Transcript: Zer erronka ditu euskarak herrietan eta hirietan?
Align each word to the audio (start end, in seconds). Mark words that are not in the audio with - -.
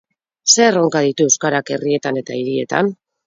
Zer 0.53 0.69
erronka 0.77 1.01
ditu 1.07 1.27
euskarak 1.27 1.71
herrietan 1.75 2.19
eta 2.25 2.39
hirietan? 2.39 2.91